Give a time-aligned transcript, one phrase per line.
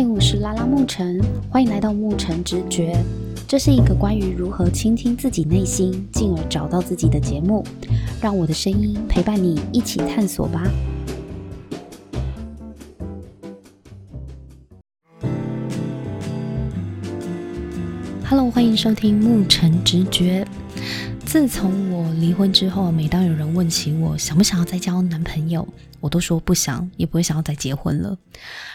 [0.00, 2.96] 嗨，我是拉拉牧晨，欢迎来到牧晨直觉。
[3.46, 7.62] 这是一个关于如何倾听自己内心，进而找到自己的节目。
[8.18, 10.62] 让我的声音陪伴你一起探索吧。
[18.24, 20.46] Hello，欢迎收听牧晨直觉。
[21.30, 25.66] 自从我离婚之后，每当有人问起我想不想要再交男朋友，
[26.00, 28.18] 我都说不想，也不会想要再结婚了。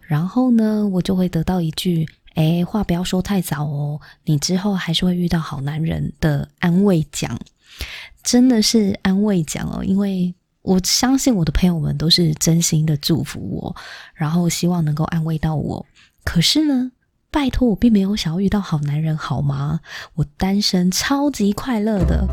[0.00, 7.38] 然后呢，我就会得到一句“诶，话不要说太早哦，你之后还是会遇到好男人”的安慰奖，
[8.24, 9.84] 真的是安慰奖哦。
[9.84, 13.76] 因为我相信我的朋友们都是真心的祝福我，
[14.12, 15.86] 然后希望能够安慰到我。
[16.24, 16.90] 可是呢，
[17.30, 19.78] 拜托，我并没有想要遇到好男人，好吗？
[20.14, 22.26] 我单身超级快乐的。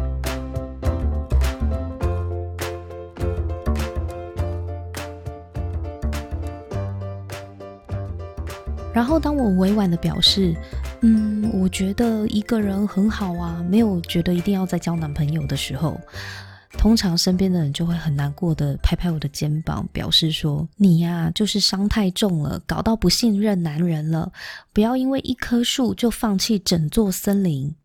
[8.98, 10.56] 然后，当我委婉的表示，
[11.02, 16.02] 嗯，我觉得一个人很好啊，没有觉得一定要再交男朋友的时候。
[16.80, 24.32] 通常身边的人就会很难过的拍拍我的肩膀，表示说：“你呀，就是伤太重了，搞到不信任男人了。
[24.74, 27.76] 不要因为一棵树就放弃整座森林。”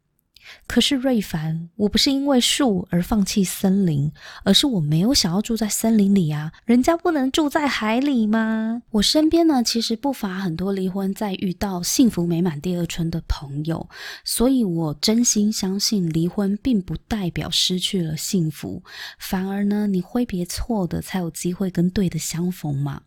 [0.66, 4.12] 可是瑞凡，我不是因为树而放弃森林，
[4.44, 6.52] 而是我没有想要住在森林里啊！
[6.64, 8.82] 人家不能住在海里吗？
[8.90, 13.88] 我身边呢，其实不乏很多离婚再遇到幸福美满第二春的朋友，
[14.24, 18.82] 所以我真心相信离婚并不代表失去了幸福，
[19.18, 23.02] 反而呢，你挥别错的，才有机会跟对的相逢嘛。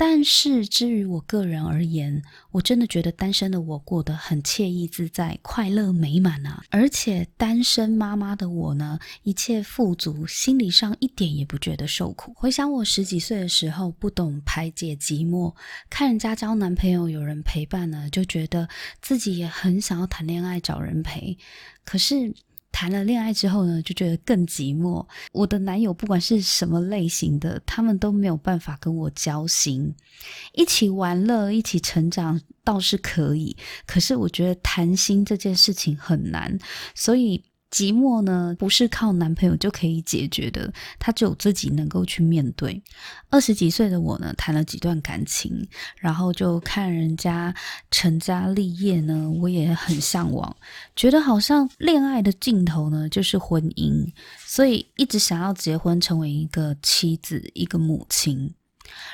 [0.00, 6.62] 但是，至于我个人而言，我真的觉得单身的我过得很惬意自在、快乐美满啊！
[6.70, 12.32] 而且，单身妈妈的我呢，一切富足，心理上一点也不觉得受苦。
[12.36, 15.52] 回想我十几岁的时候，不懂排解寂寞，
[15.90, 18.68] 看人家交男朋友有人陪伴呢，就觉得
[19.02, 21.36] 自己也很想要谈恋爱，找人陪。
[21.84, 22.32] 可是，
[22.78, 25.04] 谈了恋爱之后呢，就觉得更寂寞。
[25.32, 29.92] 我的男友不管是什么类型的，他们都没有办法跟我交心。
[30.52, 36.56] 一起玩乐、一起成长倒是可以，可是我觉得谈心这件事情很难，
[36.94, 37.42] 所以。
[37.70, 42.82] 寂寞呢，不是靠男朋友就可以解决的，他只有自己能够去面对。
[43.30, 47.54] 二十几岁的我呢，谈了几段感情，然后就看人家
[47.90, 50.56] 成家立业呢，我也很向往，
[50.96, 58.54] 觉得好像恋爱的尽头呢，就是婚姻，所以一直想要结婚，成为一个妻子，一个母亲。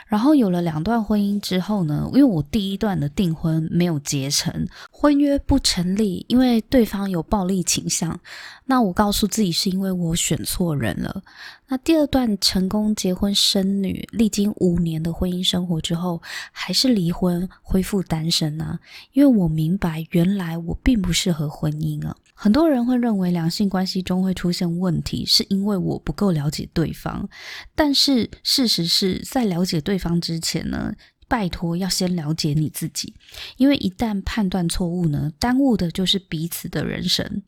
[0.06, 8.18] 然后有了两段婚姻之后呢，因为我第一段的订婚没有结成，婚约不成立，因为对方有暴力倾向。
[8.66, 11.22] 那我告诉自己是因为我选错人了。
[11.68, 16.20] 那第二段成功结婚生女，历经五年的婚姻生活之后，
[16.52, 18.78] 还是离婚恢复单身呢？
[19.12, 22.14] 因为我明白原来我并不适合婚姻啊。
[22.34, 27.28] 很多人会认为两性关系中会出现问题，是因为我不够了解对方。
[27.74, 30.92] 但是事实是在了解对方之前呢，
[31.28, 33.14] 拜托要先了解你自己，
[33.56, 37.42] 因为一旦判断错误呢，耽误的就是彼此的人生。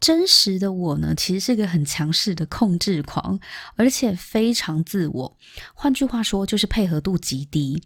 [0.00, 3.38] 真实的我呢，其实是个很强势的控制狂，
[3.76, 5.36] 而且非常自我。
[5.74, 7.82] 换句话说，就是配合度极低。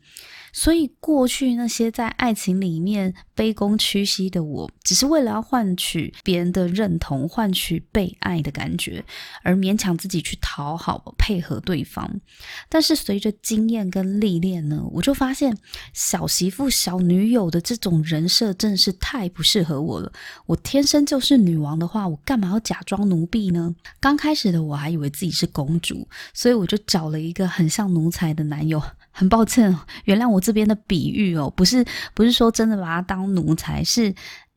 [0.57, 9.05] 所以过去那些在爱情里面卑躬屈膝的我，只是为了要换取别人的认同，换取被爱的感觉，
[9.43, 12.21] 而勉强自己去讨好、配合对方。
[12.69, 15.59] 但是随着经验跟历练呢，我就发现
[15.93, 20.13] 小媳妇、小女友的这种人设真的是太不适合我了。
[20.47, 23.75] 我天生就是女王的话，我干嘛要假装奴婢呢？
[24.01, 28.83] 刚开始的我还以为自己是公主，所以我就找了一个很像奴才的男友。
[29.11, 29.77] 很抱歉，
[30.07, 31.85] 原谅我这边的比喻哦，不是
[32.15, 34.13] 不是说真的把他当奴才，是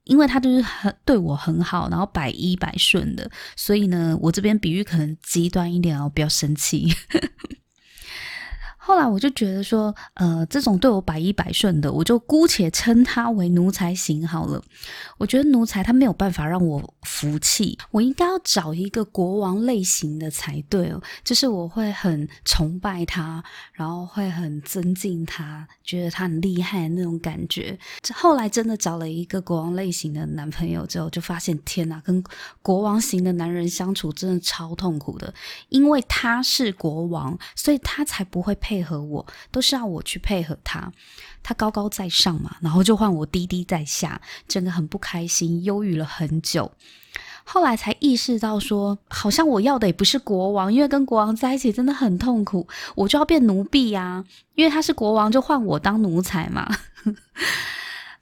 [0.05, 6.91] 因为他就是很对我很好，然后百依百顺的，所以呢，我这边比喻可能极端一点哦，不要生气。
[8.87, 14.63] 后来我就觉得说，呃，这种对我百依百顺的，我就姑且称他为奴才型好了。
[15.17, 27.77] 我觉得奴才他没有办法让我服气，我应该要找一个国王类型的才对哦，就是我会很崇拜他，然后会很尊敬他，觉得他很厉害的那种感觉。
[28.13, 32.23] 后来真的找了一个国王类型的男朋友之后，就发现天哪，跟
[32.61, 35.33] 国王型的男人相处真的超痛苦的，
[35.67, 38.76] 因为他是国王，所以他才不会配。
[38.77, 40.91] 配合我都是要我去配合他，
[41.41, 46.71] 他高高在上嘛，然后就换我低低在下，整个很不开心，忧郁了很久。
[47.43, 56.69] 后来才意识到说，好像我要的也不是国王，因为跟国王在一起真的很痛苦，我就要变奴婢呀，因为他是国王，就换我当奴才嘛。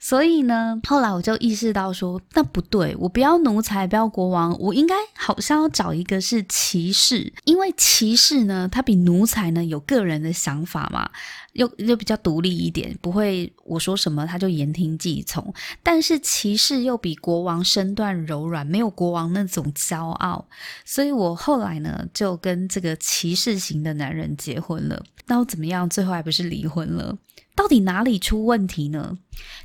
[0.06, 11.10] 所以呢，后来我就意识到说，那不对，我不要奴才，不要国王，我应该好像要找一个是骑士，因为骑士呢，他比奴才呢有个人的想法嘛，
[11.54, 15.52] 又又比较独立一点，不会我说什么他就言听计从。
[15.82, 20.46] 但是骑士又比国王身段柔软，没有国王那种骄傲，
[20.84, 25.04] 所以我后来呢就跟这个骑士型的男人结婚了。
[25.26, 25.90] 那我怎么样？
[25.90, 27.18] 最后还不是离婚了？
[27.56, 29.18] 到底哪里出问题呢？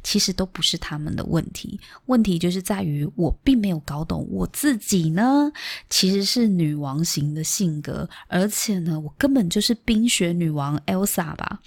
[0.03, 5.51] 其实都不是他们的问题，问题就是在于我并没有搞懂我自己呢，
[5.89, 11.59] 其实是女王型的性格，而且呢，我根本就是冰雪女王 Elsa 吧。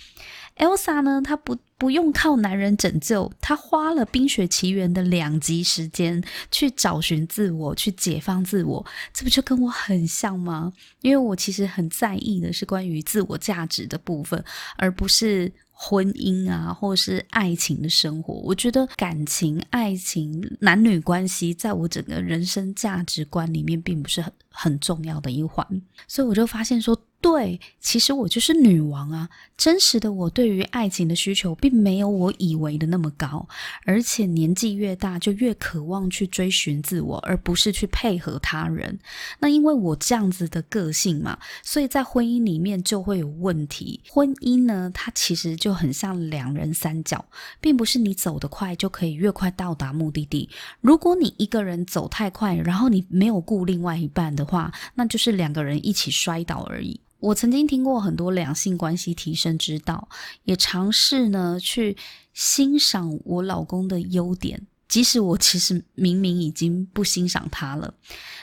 [0.56, 10.72] Elsa 呢，她不不用靠男人拯救，她花了《冰雪奇缘》的两集时间去找寻自我，去解放自我，这不就跟我很像吗？
[11.00, 14.44] 因为我其实很在意的是关于自我价值的部分，
[14.76, 15.52] 而不是。
[15.76, 25.66] 婚姻啊，或是爱情的生活，我觉得感情、爱情、男女关系，在我整个人生价值观里面，并不是很很重要的一环。
[26.06, 29.30] 所以我就发现说，对，其实我就是女王啊！
[29.56, 33.48] 真实的我对于爱情的需求，并没有我以为的那么高，
[33.86, 38.98] 而且年纪越大，就越渴望去追寻自我，而不是去配合他人。
[39.38, 44.02] 那因为我这样子的个性嘛，所以在婚姻里面就会有问题。
[44.10, 47.24] 婚姻呢，它其实就很像两人三脚，
[47.58, 50.50] 并不是你走得快就可以越快到达目的地。
[50.82, 57.00] 如果你一个人走太快，然后你没有顾另外一半的话，那就是两个人一起摔倒而已。
[57.24, 60.08] 我曾经听过很多两性关系提升之道，
[60.44, 61.96] 也尝试呢去
[62.34, 67.94] 欣赏我老公的优点，即使我其实明明已经不欣赏他了。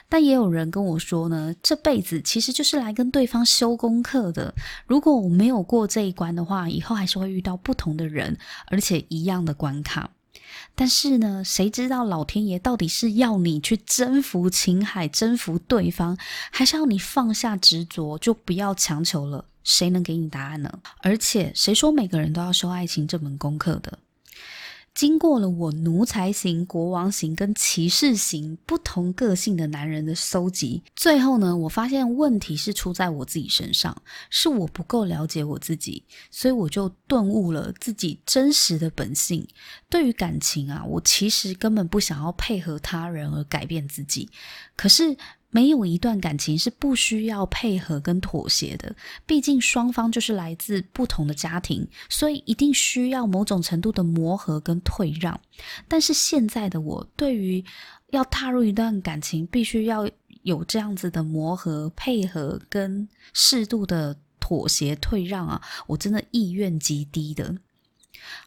[0.10, 4.54] 但也有人跟我说呢，这辈子其实就是来跟对方修功课的。
[4.88, 8.36] 如果我没有过这一关的话，以后还是会遇到不同的人，
[8.66, 10.10] 而且一样的关卡。
[10.75, 16.18] 但是呢，谁知道老天爷到底是要你去征服情海、征服对方，
[16.51, 19.45] 还是要你放下执着，就不要强求了？
[19.63, 20.80] 谁能给你答案呢？
[21.01, 24.00] 而且，谁说每个人都要修爱情这门功课的？
[24.93, 39.47] 经过了我奴才型、国王型跟骑士型不同个性的男人的搜集，最后呢，我发现问题是出在我自己身上，是我不够了解我自己，所以我就顿悟了自己真实的本性。
[39.89, 44.29] 对于感情啊，我其实根本不想要配合他人而改变自己，
[44.75, 45.17] 可是。
[45.51, 48.95] 没有一段感情是不需要配合跟妥协的，
[49.25, 55.39] 毕竟双方就是来自不同的家庭，所以一定需要某种程度的磨合跟退让。
[55.88, 57.63] 但是现在的我，对于
[58.12, 60.09] 要踏入一段感情，必须要
[60.44, 67.56] 有这样子的磨合、配合跟适度的妥协退让啊，我真的意愿极低的。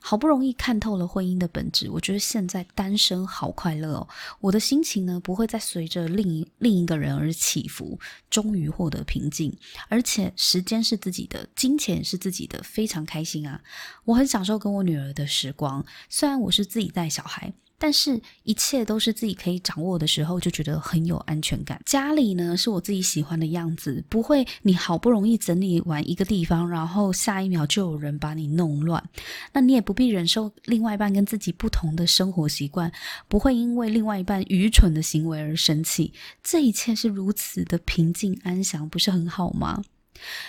[0.00, 4.08] 好不容易看透了婚姻的本质，我觉得现在单身好快乐哦。
[4.40, 7.98] 我的心情呢，不会再随着另一另一个人而起伏，
[8.28, 9.56] 终于获得平静。
[9.88, 13.62] 而且时间是自己的，金钱是自己的，非常开心啊！
[14.04, 17.52] 我很享受跟我女儿的时光，虽然我是自己带小孩。
[17.84, 21.78] 但是，一切都是自己可以掌握的时候，就觉得很有安全感。
[21.84, 29.06] 家里呢，是我自己喜欢的样子，不会你好不容易整理完一个地方，然后下一秒就有人把你弄乱。
[29.52, 32.90] 那你也不必忍受另外一半跟自己不同的生活习惯，
[33.28, 36.10] 不会因为另外一半愚蠢的行为而生气。
[36.42, 39.84] 这一切是如此的平静安详，不是很好吗？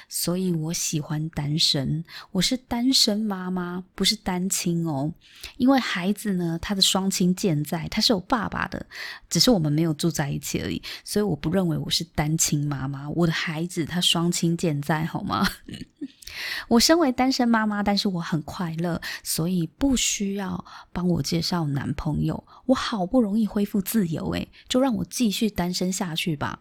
[0.07, 5.13] 所以我喜欢单身，我是单身妈妈，不是单亲哦。
[5.57, 8.85] 因为孩子呢，他的双亲健在，他是有爸爸的，
[9.29, 10.81] 只是我们没有住在一起而已。
[11.03, 15.47] 所以我不认为我是单亲妈妈，我的孩子他双亲健在，好吗？
[16.67, 22.43] 我身为单身妈妈，但是我很快乐，所以不需要帮我介绍男朋友。
[22.65, 26.59] 我好不容易恢复自由，诶，就让我继续单身下去吧。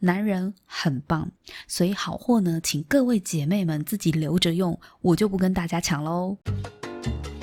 [0.00, 1.30] 男人很棒，
[1.66, 6.36] 所以好货呢，请各位姐妹们自己留着用，我就不跟大家抢喽。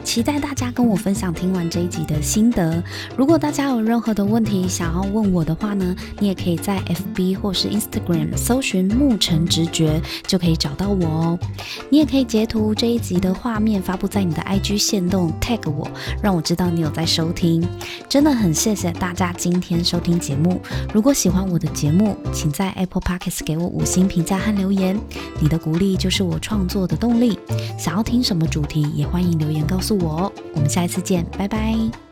[0.06, 2.82] 期待大家跟我分享听完这一集的心得。
[3.18, 11.40] 如果大家有任何的问题想要问我的话呢，你也可以在 FB 或是 Instagram 搜寻牧尘直觉，就可以找到我哦。
[11.90, 15.88] 你也可以截图这一集的画面发布在你的 IG 线动，tag 我，
[16.22, 17.68] 让我知道你有在收听。
[18.08, 20.62] 真的很谢谢大家今天收听节目。
[20.94, 24.98] 如果喜欢我的节目，请在 Apple Podcast 给我五星评价和留言。
[25.42, 27.40] 你的鼓励就是我创作的动力。
[27.78, 30.32] 想要听什么主题，也欢迎留言告诉我。
[30.54, 32.05] 我，们下一次见，拜拜。